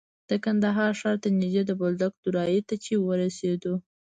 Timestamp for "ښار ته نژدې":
0.99-1.63